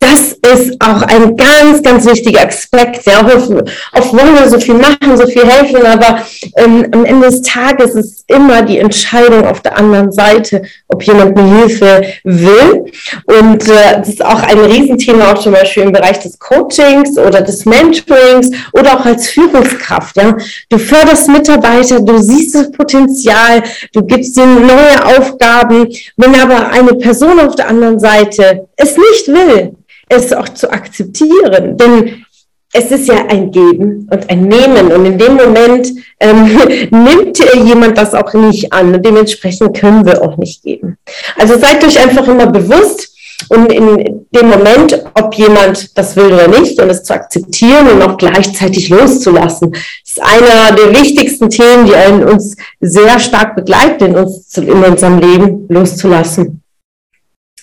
Das 0.00 0.32
ist 0.32 0.80
auch 0.80 1.02
ein 1.02 1.36
ganz, 1.36 1.82
ganz 1.82 2.04
wichtiger 2.06 2.46
Aspekt. 2.46 3.06
Ja, 3.06 3.20
oft, 3.24 3.50
oft 3.50 4.12
wollen 4.12 4.34
wir 4.34 4.48
so 4.48 4.58
viel 4.58 4.74
machen, 4.74 5.16
so 5.16 5.26
viel 5.26 5.46
helfen, 5.46 5.86
aber 5.86 6.22
ähm, 6.56 6.86
am 6.92 7.04
Ende 7.04 7.26
des 7.26 7.42
Tages 7.42 7.94
ist 7.94 8.24
immer 8.26 8.62
die 8.62 8.78
Entscheidung 8.78 9.46
auf 9.46 9.60
der 9.60 9.78
anderen 9.78 10.10
Seite, 10.10 10.62
ob 10.88 11.02
jemand 11.04 11.38
eine 11.38 11.58
Hilfe 11.58 12.02
will. 12.24 12.84
Und 13.26 13.68
äh, 13.68 13.98
das 13.98 14.08
ist 14.08 14.24
auch 14.24 14.42
ein 14.42 14.58
Riesenthema, 14.58 15.32
auch 15.32 15.38
zum 15.38 15.52
Beispiel 15.52 15.84
im 15.84 15.92
Bereich 15.92 16.18
des 16.18 16.38
Coachings 16.38 17.16
oder 17.16 17.40
des 17.42 17.64
Mentorings 17.64 18.50
oder 18.72 18.98
auch 18.98 19.06
als 19.06 19.28
Führungskraft. 19.28 20.16
Ja, 20.16 20.36
du 20.68 20.78
förderst 20.78 21.28
Mitarbeiter, 21.28 22.00
du 22.00 22.18
siehst 22.18 22.56
das 22.56 22.72
Potenzial, 22.72 23.62
du 23.92 24.02
gibst 24.02 24.36
ihnen 24.36 24.66
neue 24.66 25.16
Aufgaben. 25.16 25.88
Wenn 26.16 26.34
aber 26.34 26.72
eine 26.88 26.98
Person 26.98 27.40
auf 27.40 27.56
der 27.56 27.68
anderen 27.68 27.98
Seite 27.98 28.68
es 28.76 28.96
nicht 28.96 29.28
will, 29.28 29.76
es 30.08 30.32
auch 30.32 30.48
zu 30.48 30.70
akzeptieren. 30.70 31.76
Denn 31.76 32.24
es 32.72 32.90
ist 32.90 33.08
ja 33.08 33.26
ein 33.28 33.50
Geben 33.50 34.08
und 34.10 34.28
ein 34.30 34.42
Nehmen. 34.42 34.92
Und 34.92 35.04
in 35.04 35.18
dem 35.18 35.36
Moment 35.36 35.88
ähm, 36.20 36.44
nimmt 36.90 37.38
jemand 37.64 37.96
das 37.96 38.14
auch 38.14 38.32
nicht 38.34 38.72
an. 38.72 38.94
Und 38.94 39.04
dementsprechend 39.04 39.76
können 39.76 40.04
wir 40.04 40.22
auch 40.22 40.36
nicht 40.36 40.62
geben. 40.62 40.96
Also 41.36 41.58
seid 41.58 41.84
euch 41.84 41.98
einfach 41.98 42.26
immer 42.28 42.46
bewusst 42.46 43.14
und 43.48 43.72
in 43.72 44.26
dem 44.34 44.48
Moment, 44.48 45.04
ob 45.14 45.32
jemand 45.34 45.96
das 45.96 46.16
will 46.16 46.32
oder 46.32 46.48
nicht, 46.48 46.80
und 46.80 46.90
es 46.90 47.04
zu 47.04 47.14
akzeptieren 47.14 47.88
und 47.88 48.02
auch 48.02 48.16
gleichzeitig 48.16 48.88
loszulassen, 48.88 49.74
ist 50.04 50.20
einer 50.20 50.76
der 50.76 50.90
wichtigsten 51.00 51.48
Themen, 51.48 51.86
die 51.86 52.24
uns 52.24 52.56
sehr 52.80 53.18
stark 53.20 53.54
begleiten 53.54 54.06
in, 54.06 54.16
uns, 54.16 54.56
in 54.58 54.70
unserem 54.70 55.18
Leben, 55.20 55.66
loszulassen. 55.68 56.62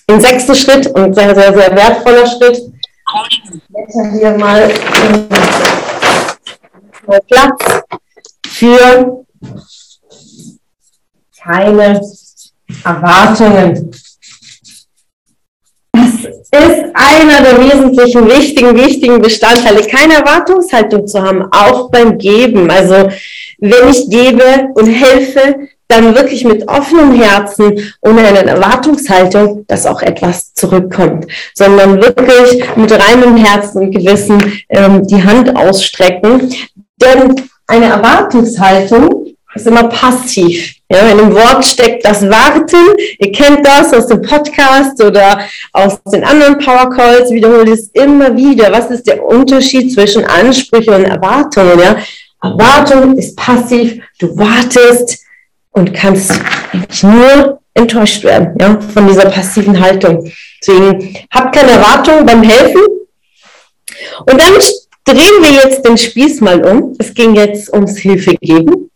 Im 0.07 0.21
sechsten 0.21 0.55
Schritt 0.55 0.87
und 0.87 1.15
sehr, 1.15 1.33
sehr, 1.33 1.53
sehr 1.53 1.75
wertvoller 1.75 2.27
Schritt, 2.27 2.61
blätter 3.69 4.11
hier 4.11 4.37
mal, 4.37 4.71
mal 7.07 7.19
Platz 7.27 7.81
für 8.47 9.25
keine 11.41 12.01
Erwartungen. 12.83 13.91
Das 15.91 16.13
ist 16.63 16.85
einer 16.93 17.41
der 17.41 17.59
wesentlichen, 17.59 18.27
wichtigen, 18.27 18.75
wichtigen 18.75 19.21
Bestandteile, 19.21 19.87
keine 19.87 20.15
Erwartungshaltung 20.15 21.07
zu 21.07 21.21
haben, 21.21 21.47
auch 21.51 21.89
beim 21.89 22.17
Geben. 22.17 22.69
Also 22.69 23.09
wenn 23.59 23.89
ich 23.89 24.09
gebe 24.09 24.69
und 24.75 24.87
helfe, 24.87 25.67
dann 25.87 26.15
wirklich 26.15 26.43
mit 26.43 26.67
offenem 26.67 27.13
Herzen, 27.13 27.93
ohne 28.01 28.21
eine 28.21 28.45
Erwartungshaltung, 28.45 29.65
dass 29.67 29.85
auch 29.85 30.01
etwas 30.01 30.53
zurückkommt, 30.53 31.27
sondern 31.53 32.01
wirklich 32.01 32.63
mit 32.75 32.91
reinem 32.91 33.37
Herzen 33.37 33.83
und 33.83 33.91
Gewissen 33.91 34.61
ähm, 34.69 35.05
die 35.05 35.23
Hand 35.23 35.55
ausstrecken. 35.55 36.53
Denn 37.01 37.35
eine 37.67 37.85
Erwartungshaltung 37.85 39.35
ist 39.55 39.67
immer 39.67 39.87
passiv. 39.87 40.75
Ja, 40.89 40.99
in 41.07 41.17
dem 41.17 41.33
Wort 41.33 41.65
steckt 41.65 42.05
das 42.05 42.21
Warten. 42.29 42.77
Ihr 43.19 43.31
kennt 43.31 43.65
das 43.65 43.93
aus 43.93 44.07
dem 44.07 44.21
Podcast 44.21 45.01
oder 45.01 45.39
aus 45.73 46.01
den 46.03 46.23
anderen 46.23 46.59
Power 46.59 46.89
Calls. 46.89 47.31
Wiederholt 47.31 47.69
es 47.69 47.89
immer 47.93 48.35
wieder. 48.35 48.71
Was 48.71 48.91
ist 48.91 49.07
der 49.07 49.23
Unterschied 49.23 49.93
zwischen 49.93 50.25
Ansprüchen 50.25 50.93
und 50.93 51.05
Erwartungen? 51.05 51.79
Ja? 51.79 51.97
Erwartung 52.43 53.17
ist 53.17 53.35
passiv. 53.35 53.99
Du 54.19 54.37
wartest 54.37 55.19
und 55.75 55.93
kannst 55.93 56.31
eigentlich 56.73 57.03
nur 57.03 57.61
enttäuscht 57.73 58.23
werden 58.23 58.55
ja, 58.59 58.79
von 58.93 59.07
dieser 59.07 59.29
passiven 59.29 59.79
Haltung. 59.79 60.31
Deswegen 60.61 61.15
habt 61.31 61.55
keine 61.55 61.71
Erwartung 61.71 62.25
beim 62.25 62.41
Helfen. 62.41 62.81
Und 64.19 64.41
dann 64.41 64.53
drehen 65.03 65.41
wir 65.41 65.51
jetzt 65.51 65.85
den 65.85 65.97
Spieß 65.97 66.41
mal 66.41 66.63
um. 66.65 66.95
Es 66.97 67.13
ging 67.13 67.35
jetzt 67.35 67.71
ums 67.71 67.97
Hilfe 67.97 68.35
geben. 68.41 68.89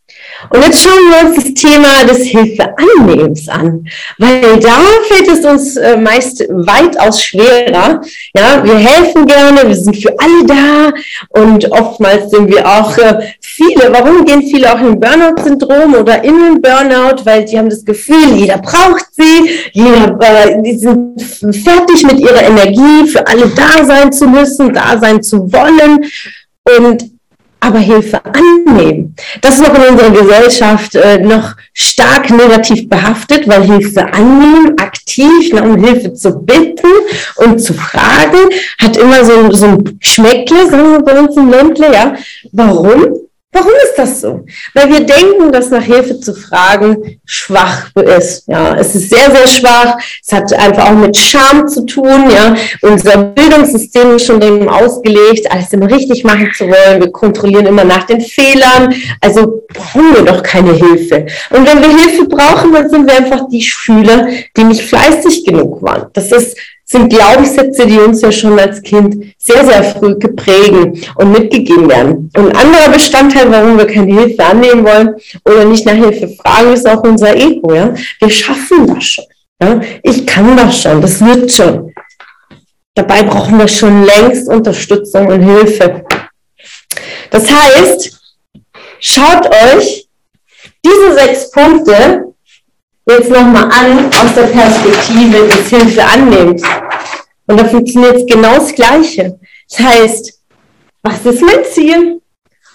Und 0.50 0.65
jetzt 0.65 0.84
schauen 0.84 0.93
wir 1.10 1.29
uns 1.29 1.43
das 1.43 1.53
Thema 1.53 2.03
des 2.05 2.24
Hilfeannehmens 2.27 3.50
an, 3.50 3.86
weil 4.17 4.60
da 4.60 4.77
fällt 5.08 5.27
es 5.27 5.46
uns 5.46 5.75
äh, 5.75 5.98
meist 5.98 6.46
weitaus 6.50 7.22
schwerer. 7.22 8.01
Ja, 8.36 8.63
wir 8.63 8.77
helfen 8.77 9.25
gerne, 9.25 9.67
wir 9.67 9.75
sind 9.75 9.98
für 9.98 10.15
alle 10.17 10.46
da 10.46 11.41
und 11.41 11.69
oftmals 11.72 12.31
sind 12.31 12.50
wir 12.50 12.65
auch 12.65 12.98
äh, 12.98 13.34
viele. 13.41 13.91
Warum 13.91 14.24
gehen 14.24 14.41
viele 14.43 14.74
auch 14.74 14.79
in 14.79 15.00
Burnout-Syndrom 15.00 15.96
oder 15.96 16.24
in 16.24 16.36
den 16.39 16.62
Burnout? 16.62 17.25
Weil 17.25 17.43
die 17.43 17.58
haben 17.58 17.69
das 17.69 17.84
Gefühl, 17.84 18.36
jeder 18.36 18.60
braucht 18.60 19.05
sie, 19.12 19.50
jeder, 19.74 20.17
äh, 20.22 20.62
die 20.62 20.77
sind 20.77 21.22
fertig 21.22 22.03
mit 22.03 22.19
ihrer 22.19 22.43
Energie, 22.43 23.08
für 23.08 23.27
alle 23.27 23.48
da 23.50 23.84
sein 23.86 24.12
zu 24.13 24.25
müssen, 24.27 24.74
da 24.74 24.98
sein 25.00 25.22
zu 25.22 25.51
wollen. 25.51 26.05
Und 26.77 27.18
aber 27.59 27.79
Hilfe 27.79 28.21
annehmen. 28.23 29.15
Das 29.41 29.55
ist 29.55 29.61
noch 29.61 29.75
in 29.75 29.93
unserer 29.93 30.11
Gesellschaft 30.11 30.95
äh, 30.95 31.19
noch 31.19 31.55
stark 31.73 32.29
negativ 32.29 32.87
behaftet, 32.87 33.47
weil 33.47 33.63
Hilfe 33.63 34.05
annehmen, 34.13 34.77
aktiv, 34.77 35.51
na, 35.53 35.63
um 35.63 35.83
Hilfe 35.83 36.13
zu 36.13 36.39
bitten 36.39 36.87
und 37.37 37.59
zu 37.59 37.73
fragen, 37.73 38.49
hat 38.79 38.97
immer 38.97 39.23
so, 39.23 39.51
so 39.51 39.65
ein 39.65 39.97
Schmeckle, 39.99 40.69
sagen 40.69 40.91
wir 40.91 41.01
bei 41.01 41.19
uns 41.19 41.35
im 41.35 41.49
Ländle, 41.49 41.93
ja. 41.93 42.15
Warum? 42.51 43.28
Warum 43.51 43.72
ist 43.84 43.96
das 43.98 44.22
so? 44.22 44.46
Weil 44.75 44.89
wir 44.89 45.00
denken, 45.01 45.51
dass 45.51 45.72
nach 45.72 45.82
Hilfe 45.82 46.20
zu 46.20 46.36
fragen 46.36 47.20
schwach 47.25 47.89
ist. 47.96 48.48
Ja, 48.48 48.75
es 48.75 48.94
ist 48.94 49.10
sehr, 49.10 49.32
sehr 49.32 49.48
schwach. 49.48 49.98
Es 50.24 50.32
hat 50.32 50.53
einfach 50.53 50.91
auch 50.91 50.96
mit 50.96 51.18
Scham 51.18 51.68
zu 51.68 51.84
tun. 51.86 52.29
Ja, 52.29 52.56
unser 52.84 53.18
Bildungssystem 53.18 54.15
ist 54.15 54.27
schon 54.27 54.39
dem 54.39 54.70
ausgelegt, 54.70 55.51
alles 55.51 55.74
immer 55.74 55.89
richtig 55.89 56.24
machen 56.24 56.51
zu 56.56 56.65
wollen. 56.65 57.01
Wir 57.01 57.12
kontrollieren 57.12 57.65
immer 57.65 57.84
nach 57.84 58.03
den 58.03 58.22
Fehlern. 58.22 58.94
Also 59.20 59.63
brauchen 59.74 60.13
wir 60.13 60.22
doch 60.22 60.44
keine 60.44 60.74
Hilfe. 60.74 61.25
Und 61.50 61.68
wenn 61.68 61.82
wir 61.82 61.89
Hilfe 61.89 62.25
brauchen, 62.25 62.72
dann 62.72 62.88
sind 62.88 63.08
wir 63.08 63.18
einfach 63.18 63.48
die 63.50 63.63
Schüler, 63.63 64.27
die 64.56 64.63
nicht 64.63 64.84
fleißig 64.84 65.44
genug 65.44 65.82
waren. 65.82 66.08
Das 66.13 66.32
ist 66.32 66.56
sind 66.91 67.10
Glaubenssätze, 67.13 67.86
die 67.86 68.00
uns 68.00 68.22
ja 68.22 68.31
schon 68.31 68.58
als 68.58 68.81
Kind 68.81 69.24
sehr, 69.38 69.63
sehr 69.63 69.84
früh 69.84 70.15
geprägen 70.15 71.00
und 71.15 71.31
mitgegeben 71.31 71.88
werden. 71.88 72.31
Und 72.36 72.50
ein 72.50 72.55
anderer 72.55 72.89
Bestandteil, 72.89 73.51
warum 73.51 73.77
wir 73.77 73.86
keine 73.86 74.19
Hilfe 74.19 74.43
annehmen 74.43 74.84
wollen 74.84 75.15
oder 75.46 75.65
nicht 75.65 75.86
nach 75.86 75.93
Hilfe 75.93 76.29
fragen, 76.41 76.74
ist 76.74 76.89
auch 76.89 77.03
unser 77.03 77.36
Ego. 77.36 77.75
Ja? 77.75 77.93
Wir 78.19 78.29
schaffen 78.31 78.88
das 78.88 79.03
schon. 79.03 79.25
Ja? 79.62 79.79
Ich 80.01 80.25
kann 80.25 80.58
das 80.58 80.81
schon, 80.81 81.00
das 81.00 81.24
wird 81.24 81.51
schon. 81.51 81.93
Dabei 82.96 83.22
brauchen 83.22 83.60
wir 83.60 83.67
schon 83.67 84.03
längst 84.03 84.50
Unterstützung 84.50 85.27
und 85.27 85.43
Hilfe. 85.43 86.03
Das 87.29 87.51
heißt, 87.51 88.19
schaut 89.00 89.46
euch 89.46 90.08
diese 90.84 91.13
sechs 91.13 91.51
Punkte 91.51 92.28
jetzt 93.13 93.29
nochmal 93.29 93.63
an 93.63 94.07
aus 94.07 94.33
der 94.35 94.43
Perspektive 94.43 95.47
des 95.47 95.69
Hilfe 95.69 96.03
annimmt. 96.03 96.61
Und 97.47 97.59
da 97.59 97.65
funktioniert 97.65 98.17
es 98.17 98.25
genau 98.25 98.55
das 98.55 98.73
Gleiche. 98.73 99.39
Das 99.69 99.79
heißt, 99.79 100.39
was 101.01 101.25
ist 101.25 101.41
mein 101.41 101.63
Ziel? 101.71 102.21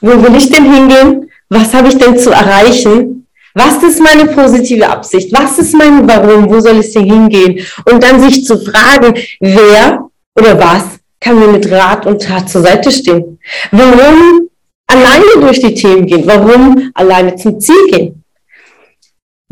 Wo 0.00 0.22
will 0.22 0.36
ich 0.36 0.50
denn 0.50 0.72
hingehen? 0.72 1.30
Was 1.48 1.72
habe 1.72 1.88
ich 1.88 1.98
denn 1.98 2.18
zu 2.18 2.30
erreichen? 2.30 3.26
Was 3.54 3.82
ist 3.84 4.00
meine 4.00 4.26
positive 4.26 4.88
Absicht? 4.88 5.32
Was 5.32 5.58
ist 5.58 5.74
mein 5.74 6.08
Warum? 6.08 6.50
Wo 6.50 6.58
soll 6.58 6.78
es 6.78 6.92
denn 6.92 7.04
hingehen? 7.04 7.64
Und 7.88 8.02
dann 8.02 8.20
sich 8.20 8.44
zu 8.44 8.58
fragen, 8.58 9.14
wer 9.38 10.08
oder 10.36 10.58
was 10.58 10.84
kann 11.20 11.38
mir 11.38 11.46
mit 11.46 11.70
Rat 11.70 12.04
und 12.06 12.20
Tat 12.20 12.48
zur 12.48 12.62
Seite 12.62 12.90
stehen? 12.90 13.38
Warum 13.70 14.48
alleine 14.88 15.40
durch 15.40 15.60
die 15.60 15.74
Themen 15.74 16.06
gehen? 16.06 16.26
Warum 16.26 16.90
alleine 16.94 17.36
zum 17.36 17.60
Ziel 17.60 17.86
gehen? 17.92 18.23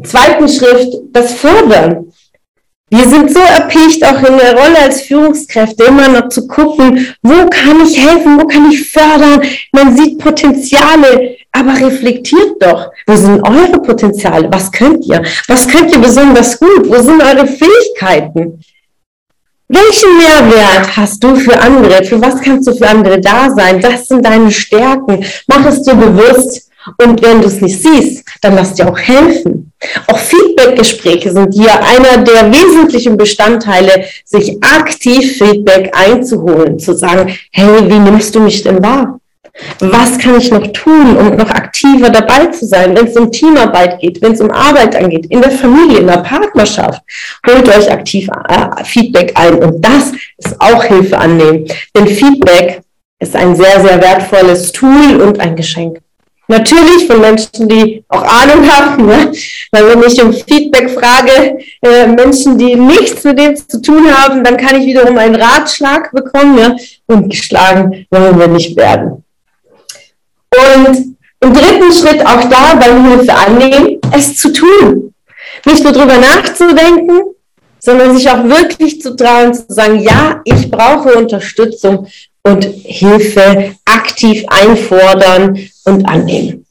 Zweiten 0.05 0.49
Schrift 0.49 0.95
das 1.13 1.35
Fördern. 1.35 2.13
Wir 2.91 3.09
sind 3.09 3.33
so 3.33 3.41
erpicht, 3.41 4.05
auch 4.05 4.19
in 4.19 4.37
der 4.37 4.53
Rolle 4.53 4.79
als 4.85 5.01
Führungskräfte 5.01 5.85
immer 5.85 6.09
noch 6.09 6.29
zu 6.29 6.47
gucken, 6.47 7.15
wo 7.23 7.49
kann 7.49 7.81
ich 7.87 7.99
helfen, 7.99 8.39
wo 8.39 8.47
kann 8.47 8.71
ich 8.71 8.91
fördern. 8.91 9.41
Man 9.73 9.97
sieht 9.97 10.19
Potenziale, 10.19 11.37
aber 11.53 11.75
reflektiert 11.75 12.57
doch, 12.61 12.91
wo 13.07 13.17
sind 13.17 13.41
eure 13.49 13.81
Potenziale? 13.81 14.47
Was 14.53 14.71
könnt 14.71 15.07
ihr? 15.07 15.23
Was 15.49 15.67
könnt 15.67 15.91
ihr 15.91 16.01
besonders 16.01 16.61
gut? 16.61 16.87
Wo 16.87 17.01
sind 17.01 17.23
eure 17.23 17.47
Fähigkeiten? 17.47 18.63
Welchen 19.69 20.19
Mehrwert 20.19 20.95
hast 20.95 21.25
du 21.25 21.35
für 21.35 21.59
andere? 21.59 22.05
Für 22.05 22.21
was 22.21 22.43
kannst 22.43 22.69
du 22.69 22.75
für 22.75 22.87
andere 22.87 23.19
da 23.19 23.49
sein? 23.57 23.81
Das 23.81 24.07
sind 24.07 24.23
deine 24.23 24.51
Stärken. 24.51 25.25
Mach 25.47 25.65
es 25.65 25.83
dir 25.83 25.95
bewusst. 25.95 26.69
Und 26.99 27.23
wenn 27.23 27.41
du 27.41 27.47
es 27.47 27.59
nicht 27.63 27.83
siehst, 27.83 28.23
dann 28.43 28.57
lass 28.57 28.75
dir 28.75 28.91
auch 28.91 28.99
helfen. 28.99 29.72
Auch 30.07 30.19
Feedbackgespräche 30.19 31.33
sind 31.33 31.55
hier 31.55 31.73
einer 31.73 32.23
der 32.23 32.53
wesentlichen 32.53 33.17
Bestandteile, 33.17 34.05
sich 34.25 34.57
aktiv 34.63 35.39
Feedback 35.39 35.91
einzuholen, 35.95 36.79
zu 36.79 36.95
sagen, 36.95 37.35
hey, 37.53 37.89
wie 37.89 37.99
nimmst 37.99 38.35
du 38.35 38.41
mich 38.41 38.63
denn 38.63 38.83
wahr? 38.83 39.19
Was 39.81 40.19
kann 40.19 40.39
ich 40.39 40.51
noch 40.51 40.67
tun, 40.69 41.17
um 41.17 41.37
noch 41.37 41.51
aktiver 41.51 42.09
dabei 42.09 42.47
zu 42.47 42.65
sein, 42.65 42.97
wenn 42.97 43.07
es 43.07 43.17
um 43.17 43.31
Teamarbeit 43.31 44.01
geht, 44.01 44.23
wenn 44.23 44.33
es 44.33 44.41
um 44.41 44.51
Arbeit 44.51 44.97
angeht, 44.97 45.27
in 45.27 45.43
der 45.43 45.51
Familie, 45.51 45.99
in 45.99 46.07
der 46.07 46.19
Partnerschaft? 46.19 47.03
Holt 47.47 47.69
euch 47.69 47.91
aktiv 47.91 48.29
äh, 48.49 48.85
Feedback 48.85 49.33
ein 49.35 49.63
und 49.63 49.85
das 49.85 50.13
ist 50.39 50.59
auch 50.59 50.83
Hilfe 50.85 51.19
annehmen. 51.19 51.67
Denn 51.95 52.07
Feedback 52.07 52.81
ist 53.19 53.37
ein 53.37 53.55
sehr, 53.55 53.81
sehr 53.81 54.01
wertvolles 54.01 54.73
Tool 54.73 55.21
und 55.21 55.39
ein 55.39 55.55
Geschenk. 55.55 55.99
Natürlich 56.49 57.07
von 57.07 57.21
Menschen, 57.21 57.69
die 57.69 58.05
auch 58.09 58.23
Ahnung 58.23 58.69
haben, 58.71 59.07
ne? 59.07 59.33
weil 59.71 59.89
wenn 59.89 60.03
ich 60.03 60.21
um 60.23 60.33
Feedback 60.33 60.91
frage, 60.91 61.59
äh, 61.83 62.07
Menschen, 62.07 62.59
die 62.59 62.75
nichts 62.75 63.23
mit 63.25 63.39
dem 63.39 63.57
zu 63.57 63.81
tun 63.81 64.13
haben, 64.13 64.43
dann 64.43 64.57
kann 64.57 64.81
ich 64.81 64.87
wiederum 64.87 65.17
einen 65.19 65.37
Ratschlag 65.37 66.11
bekommen 66.13 66.59
ja? 66.59 66.77
und 67.07 67.31
geschlagen 67.31 68.07
wollen 68.11 68.39
wir 68.39 68.49
nicht 68.49 68.77
werden. 68.77 69.25
Und 70.51 71.17
im 71.41 71.53
dritten 71.53 71.93
Schritt 71.93 72.25
auch 72.27 72.49
da 72.49 72.75
beim 72.75 73.09
Hilfe 73.09 73.35
annehmen, 73.35 73.99
es 74.15 74.37
zu 74.37 74.53
tun. 74.53 75.15
Nicht 75.65 75.83
nur 75.83 75.93
drüber 75.93 76.19
nachzudenken, 76.19 77.35
sondern 77.79 78.17
sich 78.17 78.29
auch 78.31 78.45
wirklich 78.45 79.01
zu 79.01 79.17
trauen, 79.17 79.55
zu 79.55 79.65
sagen, 79.69 80.01
ja, 80.01 80.41
ich 80.45 80.71
brauche 80.71 81.15
Unterstützung 81.15 82.07
und 82.45 82.65
Hilfe 82.65 83.77
aktiv 83.85 84.45
einfordern 84.49 85.59
und 85.85 86.05
annehmen. 86.07 86.67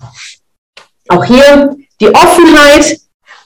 Auch 1.10 1.24
hier 1.24 1.76
die 2.00 2.10
Offenheit, 2.10 2.98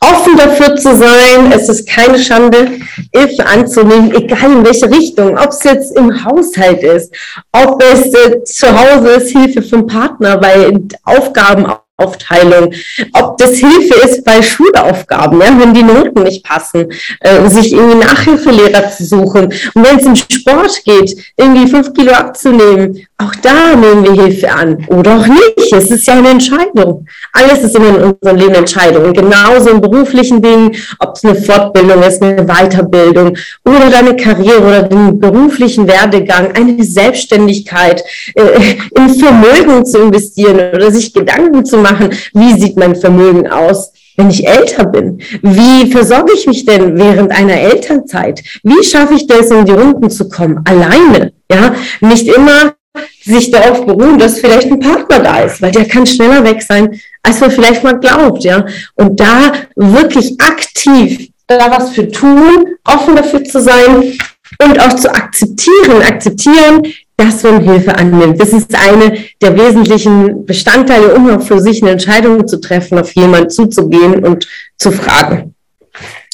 offen 0.01 0.37
dafür 0.37 0.75
zu 0.75 0.95
sein. 0.95 1.51
Es 1.51 1.69
ist 1.69 1.87
keine 1.87 2.19
Schande, 2.19 2.79
Hilfe 3.13 3.45
anzunehmen, 3.45 4.13
egal 4.13 4.51
in 4.51 4.65
welche 4.65 4.89
Richtung. 4.89 5.37
Ob 5.37 5.49
es 5.49 5.63
jetzt 5.63 5.95
im 5.95 6.23
Haushalt 6.23 6.83
ist, 6.83 7.13
ob 7.51 7.81
es 7.81 8.13
äh, 8.13 8.43
zu 8.43 8.67
Hause 8.67 9.09
ist, 9.09 9.31
Hilfe 9.31 9.61
vom 9.61 9.87
Partner 9.87 10.37
bei 10.37 10.71
Aufgaben 11.03 11.65
Aufteilung, 11.97 12.73
ob 13.13 13.37
das 13.37 13.51
Hilfe 13.51 13.95
ist 14.05 14.25
bei 14.25 14.41
Schulaufgaben, 14.41 15.39
ja, 15.39 15.57
wenn 15.57 15.73
die 15.73 15.83
Noten 15.83 16.23
nicht 16.23 16.43
passen, 16.43 16.91
äh, 17.21 17.47
sich 17.47 17.71
irgendwie 17.71 17.99
Nachhilfelehrer 17.99 18.89
zu 18.89 19.05
suchen. 19.05 19.45
Und 19.45 19.85
wenn 19.85 19.97
es 19.97 20.05
im 20.05 20.15
Sport 20.15 20.83
geht, 20.83 21.15
irgendwie 21.37 21.69
fünf 21.69 21.93
Kilo 21.93 22.11
abzunehmen, 22.11 23.07
auch 23.17 23.33
da 23.35 23.75
nehmen 23.75 24.03
wir 24.03 24.23
Hilfe 24.23 24.51
an. 24.51 24.85
Oder 24.89 25.17
auch 25.17 25.27
nicht. 25.27 25.71
Es 25.71 25.89
ist 25.89 26.05
ja 26.05 26.15
eine 26.15 26.29
Entscheidung. 26.29 27.07
Alles 27.31 27.63
ist 27.63 27.75
in 27.75 27.83
unserem 27.83 28.35
Leben 28.35 28.55
Entscheidung. 28.55 29.13
Genauso 29.13 29.69
in 29.69 29.79
beruflichen 29.79 30.41
Dingen, 30.41 30.75
ob 30.99 31.15
es 31.15 31.23
eine 31.23 31.35
Fortbildung 31.35 32.03
ist, 32.03 32.21
eine 32.21 32.45
Weiterbildung 32.45 33.37
oder 33.63 33.89
deine 33.89 34.17
Karriere 34.17 34.61
oder 34.61 34.83
den 34.83 35.17
beruflichen 35.17 35.87
Werdegang, 35.87 36.51
eine 36.55 36.83
Selbstständigkeit, 36.83 38.03
äh, 38.35 38.75
in 38.97 39.09
Vermögen 39.09 39.85
zu 39.85 39.99
investieren 39.99 40.73
oder 40.73 40.91
sich 40.91 41.13
Gedanken 41.13 41.63
zu 41.63 41.77
machen, 41.77 42.09
wie 42.33 42.59
sieht 42.59 42.77
mein 42.77 42.95
Vermögen 42.95 43.47
aus? 43.47 43.91
wenn 44.17 44.29
ich 44.29 44.47
älter 44.47 44.85
bin? 44.85 45.19
Wie 45.41 45.91
versorge 45.91 46.31
ich 46.33 46.47
mich 46.47 46.63
denn 46.63 46.97
während 46.97 47.31
einer 47.31 47.59
Elternzeit? 47.59 48.41
Wie 48.63 48.81
schaffe 48.81 49.15
ich 49.15 49.27
das, 49.27 49.51
in 49.51 49.65
die 49.65 49.73
Runden 49.73 50.09
zu 50.09 50.29
kommen? 50.29 50.61
Alleine, 50.63 51.33
ja? 51.51 51.75
Nicht 51.99 52.25
immer 52.33 52.75
sich 53.23 53.51
darauf 53.51 53.85
beruhen, 53.85 54.19
dass 54.19 54.39
vielleicht 54.39 54.71
ein 54.71 54.79
Partner 54.79 55.19
da 55.19 55.39
ist, 55.41 55.61
weil 55.61 55.71
der 55.71 55.85
kann 55.85 56.05
schneller 56.05 56.43
weg 56.43 56.61
sein, 56.61 56.99
als 57.23 57.39
man 57.39 57.51
vielleicht 57.51 57.83
mal 57.83 57.99
glaubt, 57.99 58.43
ja. 58.43 58.65
Und 58.95 59.19
da 59.19 59.53
wirklich 59.75 60.39
aktiv 60.39 61.29
da 61.47 61.69
was 61.71 61.91
für 61.91 62.09
tun, 62.09 62.65
offen 62.83 63.15
dafür 63.15 63.43
zu 63.43 63.61
sein 63.61 64.17
und 64.63 64.79
auch 64.79 64.95
zu 64.95 65.13
akzeptieren, 65.13 66.01
akzeptieren, 66.01 66.81
dass 67.17 67.43
man 67.43 67.61
Hilfe 67.61 67.95
annimmt. 67.95 68.41
Das 68.41 68.49
ist 68.49 68.75
eine 68.75 69.17
der 69.41 69.57
wesentlichen 69.57 70.45
Bestandteile, 70.45 71.13
um 71.15 71.29
auch 71.29 71.41
für 71.41 71.59
sich 71.59 71.81
eine 71.81 71.91
Entscheidung 71.91 72.47
zu 72.47 72.59
treffen, 72.59 72.99
auf 72.99 73.13
jemanden 73.15 73.49
zuzugehen 73.49 74.25
und 74.25 74.47
zu 74.77 74.91
fragen. 74.91 75.53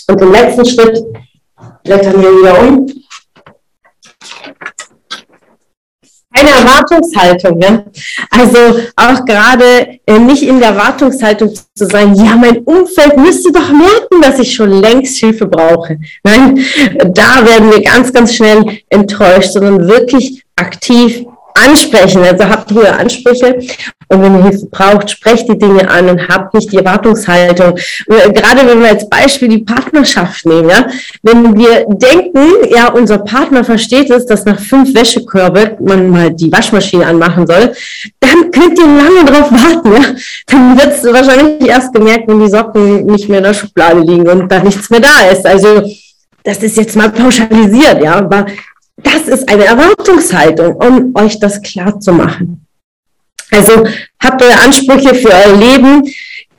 Und 0.08 0.22
im 0.22 0.32
letzten 0.32 0.66
Schritt 0.66 0.98
blättern 1.84 2.22
wir 2.22 2.32
wieder 2.32 2.60
um 2.62 2.88
keine 6.34 6.50
Erwartungshaltung. 6.50 7.60
Ja? 7.62 7.84
Also 8.30 8.80
auch 8.96 9.26
gerade 9.26 10.00
äh, 10.06 10.20
nicht 10.20 10.44
in 10.44 10.60
der 10.60 10.70
Erwartungshaltung 10.70 11.54
zu 11.54 11.86
sein, 11.86 12.16
ja, 12.16 12.36
mein 12.36 12.60
Umfeld 12.60 13.18
müsste 13.18 13.52
doch 13.52 13.70
merken, 13.72 14.22
dass 14.22 14.40
ich 14.40 14.54
schon 14.54 14.72
längst 14.72 15.18
Hilfe 15.18 15.46
brauche. 15.46 15.98
Nein, 16.24 16.64
da 17.14 17.46
werden 17.46 17.72
wir 17.72 17.82
ganz, 17.82 18.12
ganz 18.14 18.36
schnell 18.36 18.80
enttäuscht, 18.90 19.54
sondern 19.54 19.88
wirklich 19.88 20.44
aktiv 20.56 21.26
ansprechen. 21.56 22.24
Also 22.24 22.46
habt 22.46 22.72
hohe 22.72 22.92
Ansprüche 22.92 23.60
und 24.12 24.22
wenn 24.22 24.36
ihr 24.36 24.44
Hilfe 24.44 24.66
braucht, 24.66 25.10
sprecht 25.10 25.48
die 25.48 25.58
Dinge 25.58 25.90
an 25.90 26.10
und 26.10 26.28
habt 26.28 26.54
nicht 26.54 26.70
die 26.72 26.78
Erwartungshaltung. 26.78 27.76
Gerade 28.08 28.68
wenn 28.68 28.82
wir 28.82 28.90
als 28.90 29.08
Beispiel 29.10 29.48
die 29.48 29.60
Partnerschaft 29.60 30.46
nehmen, 30.46 30.70
ja, 30.70 30.86
wenn 31.24 31.58
wir 31.58 31.86
denken, 31.88 32.70
ja, 32.70 32.90
unser 32.90 33.20
Partner 33.20 33.64
versteht 33.64 34.10
es, 34.10 34.26
dass 34.26 34.44
nach 34.44 34.60
fünf 34.60 34.94
Wäschekörbe 34.94 35.78
man 35.80 36.10
mal 36.10 36.30
die 36.30 36.52
Waschmaschine 36.52 37.06
anmachen 37.06 37.48
soll, 37.48 37.74
dann 38.20 38.52
könnt 38.52 38.78
ihr 38.78 38.86
lange 38.86 39.24
drauf 39.26 39.50
warten, 39.50 39.94
ja. 39.94 40.10
Dann 40.48 40.78
wird 40.78 40.94
es 40.94 41.04
wahrscheinlich 41.06 41.70
erst 41.70 41.94
gemerkt, 41.94 42.28
wenn 42.28 42.42
die 42.42 42.50
Socken 42.50 43.06
nicht 43.06 43.30
mehr 43.30 43.38
in 43.38 43.46
der 43.46 43.54
Schublade 43.54 44.02
liegen 44.02 44.28
und 44.28 44.52
da 44.52 44.60
nichts 44.60 44.90
mehr 44.90 45.00
da 45.00 45.30
ist. 45.32 45.46
Also 45.46 45.84
das 46.44 46.58
ist 46.58 46.76
jetzt 46.76 46.96
mal 46.96 47.10
pauschalisiert, 47.12 48.04
ja, 48.04 48.16
aber 48.16 48.46
das 49.04 49.28
ist 49.28 49.50
eine 49.50 49.66
Erwartungshaltung, 49.66 50.76
um 50.76 51.16
euch 51.16 51.40
das 51.40 51.62
klar 51.62 52.00
zu 52.00 52.14
machen. 52.14 52.66
Also 53.52 53.86
habt 54.20 54.42
eure 54.42 54.60
Ansprüche 54.64 55.14
für 55.14 55.30
euer 55.30 55.56
Leben, 55.56 56.04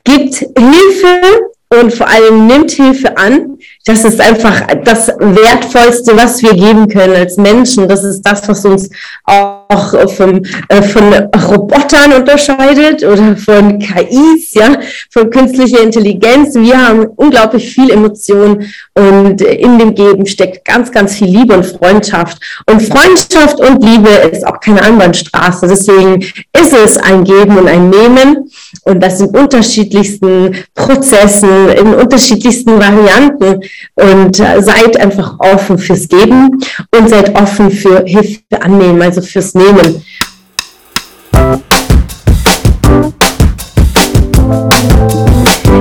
gibt 0.03 0.35
Hilfe 0.35 1.21
und 1.69 1.93
vor 1.93 2.07
allem 2.07 2.45
nimmt 2.47 2.71
Hilfe 2.71 3.17
an. 3.17 3.57
Das 3.85 4.03
ist 4.03 4.21
einfach 4.21 4.67
das 4.83 5.07
Wertvollste, 5.07 6.15
was 6.15 6.41
wir 6.43 6.53
geben 6.53 6.87
können 6.87 7.15
als 7.15 7.37
Menschen. 7.37 7.87
Das 7.87 8.03
ist 8.03 8.21
das, 8.21 8.47
was 8.47 8.63
uns 8.65 8.89
auch 9.23 9.62
vom, 9.77 10.41
äh, 10.69 10.81
von 10.81 11.13
Robotern 11.13 12.13
unterscheidet 12.13 13.03
oder 13.03 13.35
von 13.37 13.79
KIs, 13.79 14.53
ja, 14.53 14.77
von 15.11 15.29
künstlicher 15.29 15.81
Intelligenz. 15.81 16.55
Wir 16.55 16.87
haben 16.87 17.07
unglaublich 17.15 17.73
viel 17.73 17.91
Emotion 17.91 18.65
und 18.93 19.41
in 19.41 19.79
dem 19.79 19.95
Geben 19.95 20.25
steckt 20.25 20.65
ganz, 20.65 20.91
ganz 20.91 21.15
viel 21.15 21.27
Liebe 21.27 21.55
und 21.55 21.65
Freundschaft. 21.65 22.37
Und 22.69 22.81
Freundschaft 22.81 23.59
und 23.59 23.83
Liebe 23.83 24.09
ist 24.31 24.45
auch 24.45 24.59
keine 24.59 24.81
Einbahnstraße. 24.81 25.67
Deswegen 25.67 26.21
ist 26.21 26.73
es 26.73 26.97
ein 26.97 27.23
Geben 27.23 27.57
und 27.57 27.67
ein 27.67 27.89
Nehmen 27.89 28.49
und 28.83 29.01
das 29.01 29.21
in 29.21 29.27
unterschiedlichsten 29.27 30.55
Prozessen, 30.75 31.69
in 31.69 31.93
unterschiedlichsten 31.93 32.79
Varianten 32.79 33.61
und 33.95 34.39
äh, 34.39 34.61
seid 34.61 34.97
einfach 34.99 35.39
offen 35.39 35.77
fürs 35.77 36.07
Geben 36.07 36.59
und 36.95 37.09
seid 37.09 37.35
offen 37.39 37.71
für 37.71 38.03
Hilfe 38.05 38.41
annehmen, 38.61 39.01
also 39.01 39.21
fürs 39.21 39.53
Nehmen. 39.53 39.62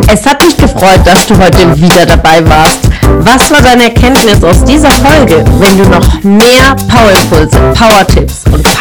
Es 0.07 0.25
hat 0.25 0.41
mich 0.45 0.57
gefreut, 0.57 1.01
dass 1.05 1.27
du 1.27 1.37
heute 1.37 1.77
wieder 1.81 2.07
dabei 2.07 2.49
warst. 2.49 2.79
Was 3.21 3.51
war 3.51 3.61
deine 3.61 3.85
Erkenntnis 3.85 4.45
aus 4.45 4.63
dieser 4.65 4.91
Folge? 4.93 5.45
Wenn 5.59 5.79
du 5.79 5.89
noch 5.89 6.23
mehr 6.23 6.77
Power-Impulse, 6.89 7.59
Power-Tipps 7.75 8.45
und 8.53 8.65